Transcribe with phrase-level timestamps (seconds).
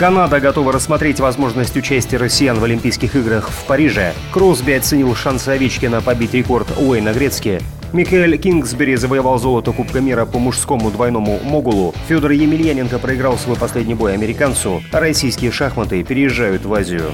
[0.00, 4.14] Канада готова рассмотреть возможность участия россиян в Олимпийских играх в Париже.
[4.32, 7.60] Кросби оценил шансы Овечкина побить рекорд Уэйна Грецки.
[7.92, 11.94] Михаэль Кингсбери завоевал золото Кубка мира по мужскому двойному могулу.
[12.08, 14.82] Федор Емельяненко проиграл свой последний бой американцу.
[14.90, 17.12] Российские шахматы переезжают в Азию.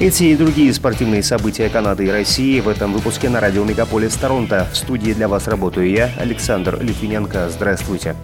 [0.00, 4.66] Эти и другие спортивные события Канады и России в этом выпуске на радио Мегаполис Торонто.
[4.72, 7.48] В студии для вас работаю я, Александр Литвиненко.
[7.48, 8.16] Здравствуйте.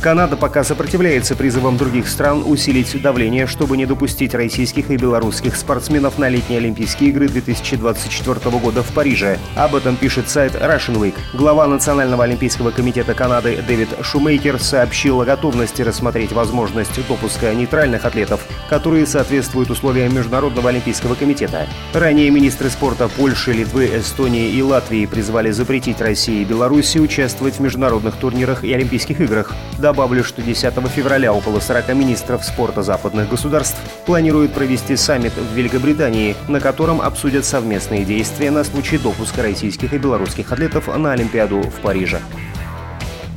[0.00, 6.18] Канада пока сопротивляется призывам других стран усилить давление, чтобы не допустить российских и белорусских спортсменов
[6.18, 9.38] на летние Олимпийские игры 2024 года в Париже.
[9.56, 11.14] Об этом пишет сайт Russian Week.
[11.34, 18.46] Глава Национального олимпийского комитета Канады Дэвид Шумейкер сообщил о готовности рассмотреть возможность допуска нейтральных атлетов,
[18.68, 21.66] которые соответствуют условиям Международного олимпийского комитета.
[21.92, 27.60] Ранее министры спорта Польши, Литвы, Эстонии и Латвии призвали запретить России и Беларуси участвовать в
[27.60, 29.52] международных турнирах и Олимпийских играх.
[29.88, 36.36] Добавлю, что 10 февраля около 40 министров спорта западных государств планируют провести саммит в Великобритании,
[36.46, 41.80] на котором обсудят совместные действия на случай допуска российских и белорусских атлетов на Олимпиаду в
[41.80, 42.20] Париже.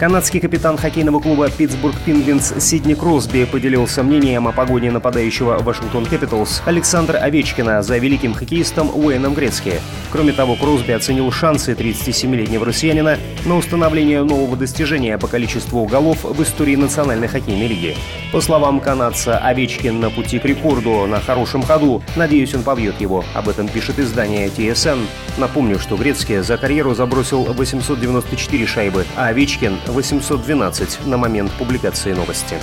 [0.01, 6.63] Канадский капитан хоккейного клуба «Питтсбург Пингвинс» Сидни Кросби поделился мнением о погоне нападающего Вашингтон Кэпиталс
[6.65, 9.73] Александра Овечкина за великим хоккеистом Уэйном Грецки.
[10.11, 16.41] Кроме того, Кросби оценил шансы 37-летнего россиянина на установление нового достижения по количеству голов в
[16.41, 17.95] истории Национальной хоккейной лиги.
[18.31, 22.01] По словам канадца, Овечкин на пути к рекорду на хорошем ходу.
[22.15, 23.23] Надеюсь, он побьет его.
[23.35, 25.05] Об этом пишет издание TSN.
[25.37, 32.55] Напомню, что Грецкий за карьеру забросил 894 шайбы, а Овечкин 812 на момент публикации новости.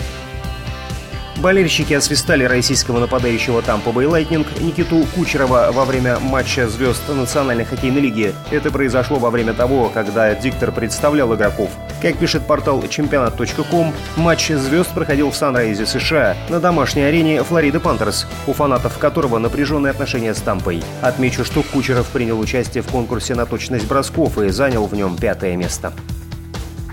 [1.39, 8.01] Болельщики освистали российского нападающего Тампа Бэй Лайтнинг Никиту Кучерова во время матча звезд Национальной хоккейной
[8.01, 8.35] лиги.
[8.51, 11.71] Это произошло во время того, когда диктор представлял игроков.
[12.03, 18.27] Как пишет портал чемпионат.ком, матч звезд проходил в Санрайзе, США, на домашней арене Флорида Пантерс,
[18.49, 20.83] у фанатов которого напряженные отношения с Тампой.
[21.03, 25.55] Отмечу, что Кучеров принял участие в конкурсе на точность бросков и занял в нем пятое
[25.55, 25.93] место.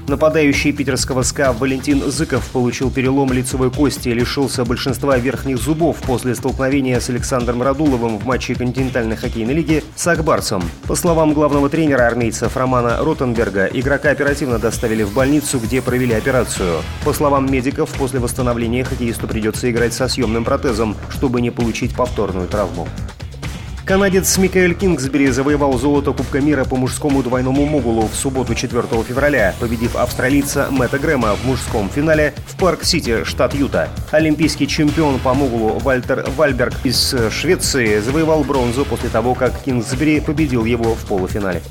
[0.08, 6.36] Нападающий питерского СКА Валентин Зыков получил перелом лицевой кости и лишился большинства верхних зубов после
[6.36, 10.62] столкновения с Александром Радуловым в матче континентальной хоккейной лиги с Акбарцем.
[10.88, 16.84] По словам главного тренера армейцев Романа Ротенберга, игрока оперативно доставили в больницу, где провели операцию.
[17.04, 22.48] По словам медиков, после восстановления хоккеисту придется играть со съемным протезом, чтобы не получить повторную
[22.48, 22.88] травму.
[23.86, 29.54] Канадец Микаэль Кингсбери завоевал золото Кубка мира по мужскому двойному могулу в субботу 4 февраля,
[29.60, 33.90] победив австралийца Мэтта Грэма в мужском финале в Парк-Сити, штат Юта.
[34.10, 40.66] Олимпийский чемпион по могулу Вальтер Вальберг из Швеции завоевал бронзу после того, как Кингсбери победил
[40.66, 41.62] его в полуфинале.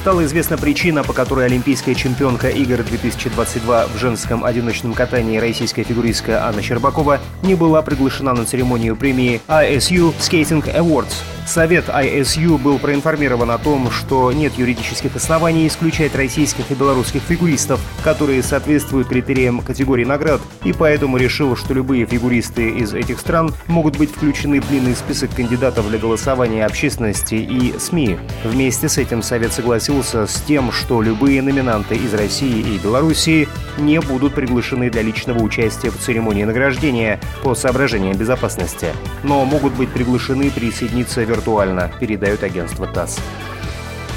[0.00, 6.46] Стала известна причина, по которой олимпийская чемпионка игр 2022 в женском одиночном катании российская фигуристка
[6.46, 11.12] Анна Щербакова не была приглашена на церемонию премии ISU Skating Awards–
[11.50, 17.80] Совет ISU был проинформирован о том, что нет юридических оснований исключать российских и белорусских фигуристов,
[18.04, 23.98] которые соответствуют критериям категории наград, и поэтому решил, что любые фигуристы из этих стран могут
[23.98, 28.18] быть включены в длинный список кандидатов для голосования общественности и СМИ.
[28.44, 34.00] Вместе с этим Совет согласился с тем, что любые номинанты из России и Белоруссии не
[34.00, 38.88] будут приглашены для личного участия в церемонии награждения по соображениям безопасности,
[39.24, 43.18] но могут быть приглашены присоединиться виртуально передает агентство ТАСС.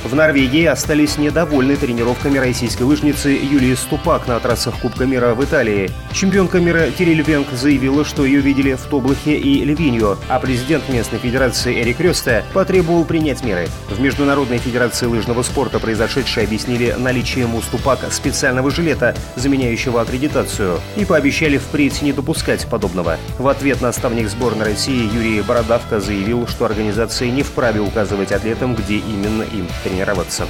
[0.03, 5.90] В Норвегии остались недовольны тренировками российской лыжницы Юлии Ступак на трассах Кубка мира в Италии.
[6.12, 11.19] Чемпионка мира Кириль Венг заявила, что ее видели в Тоблахе и Львиньо, а президент местной
[11.19, 13.69] федерации Эрик Рёсте потребовал принять меры.
[13.90, 21.06] В Международной федерации лыжного спорта произошедшее объяснили наличием у Ступак специального жилета, заменяющего аккредитацию, и
[21.06, 23.18] пообещали впредь не допускать подобного.
[23.39, 28.98] В ответ наставник сборной России Юрий Бородавка заявил, что организация не вправе указывать атлетам, где
[28.98, 30.48] именно им тренироваться.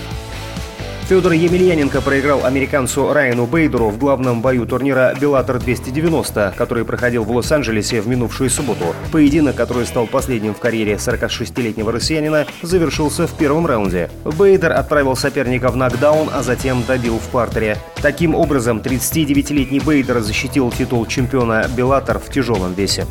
[1.10, 7.32] Федор Емельяненко проиграл американцу Райану Бейдеру в главном бою турнира «Беллатор 290», который проходил в
[7.32, 8.96] Лос-Анджелесе в минувшую субботу.
[9.12, 14.10] Поединок, который стал последним в карьере 46-летнего россиянина, завершился в первом раунде.
[14.24, 17.78] Бейдер отправил соперника в нокдаун, а затем добил в партере.
[18.02, 23.06] Таким образом, 39-летний Бейдер защитил титул чемпиона «Беллатор» в тяжелом весе.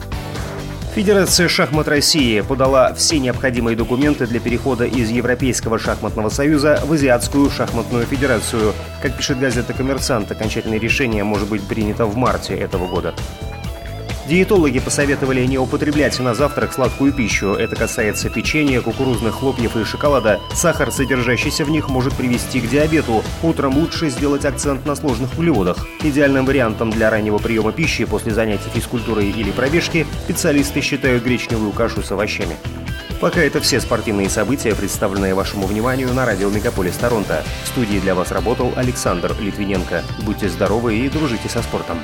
[0.95, 7.49] Федерация шахмат России подала все необходимые документы для перехода из Европейского шахматного союза в Азиатскую
[7.49, 8.75] шахматную федерацию.
[9.01, 13.15] Как пишет газета «Коммерсант», окончательное решение может быть принято в марте этого года.
[14.29, 17.55] Диетологи посоветовали не употреблять на завтрак сладкую пищу.
[17.55, 20.39] Это касается печенья, кукурузных хлопьев и шоколада.
[20.55, 23.25] Сахар, содержащийся в них, может привести к диабету.
[23.43, 25.89] Утром лучше сделать акцент на сложных углеводах.
[26.03, 32.03] Идеальным вариантом для раннего приема пищи после занятий физкультурой или пробежки специалисты считают гречневую кашу
[32.03, 32.57] с овощами.
[33.21, 37.45] Пока это все спортивные события, представленные вашему вниманию на радио Мегаполис Торонто.
[37.65, 40.03] В студии для вас работал Александр Литвиненко.
[40.23, 41.99] Будьте здоровы и дружите со спортом.